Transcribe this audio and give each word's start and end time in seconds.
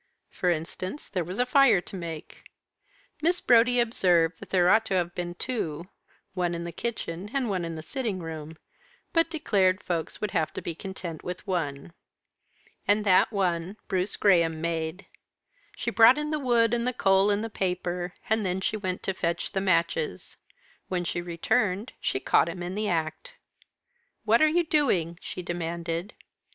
For 0.31 0.49
instance, 0.49 1.07
there 1.09 1.23
was 1.23 1.37
a 1.37 1.45
fire 1.45 1.79
to 1.79 1.95
make. 1.95 2.49
Miss 3.21 3.39
Brodie 3.39 3.79
observed 3.79 4.39
that 4.39 4.49
there 4.49 4.67
ought 4.67 4.83
to 4.87 4.95
have 4.95 5.13
been 5.13 5.35
two, 5.35 5.89
one 6.33 6.55
in 6.55 6.63
the 6.63 6.71
kitchen, 6.71 7.29
and 7.35 7.47
one 7.51 7.63
in 7.63 7.75
the 7.75 7.83
sitting 7.83 8.17
room; 8.17 8.57
but 9.13 9.29
declared 9.29 9.77
that 9.77 9.83
folks 9.85 10.19
would 10.19 10.31
have 10.31 10.51
to 10.53 10.61
be 10.63 10.73
content 10.73 11.23
with 11.23 11.45
one. 11.45 11.93
And 12.87 13.05
that 13.05 13.31
one 13.31 13.77
Bruce 13.87 14.17
Graham 14.17 14.59
made. 14.59 15.05
She 15.75 15.91
brought 15.91 16.17
in 16.17 16.31
the 16.31 16.39
wood, 16.39 16.73
and 16.73 16.87
the 16.87 16.93
coal, 16.93 17.29
and 17.29 17.43
the 17.43 17.47
paper; 17.51 18.15
and 18.27 18.43
then 18.43 18.59
she 18.59 18.75
went 18.77 19.03
to 19.03 19.13
fetch 19.13 19.51
the 19.51 19.61
matches. 19.61 20.35
When 20.87 21.03
she 21.03 21.21
returned 21.21 21.93
she 22.01 22.19
caught 22.19 22.49
him 22.49 22.63
in 22.63 22.73
the 22.73 22.89
act. 22.89 23.35
"What 24.25 24.41
are 24.41 24.47
you 24.49 24.63
doing?" 24.63 25.19
she 25.21 25.43
demanded. 25.43 26.15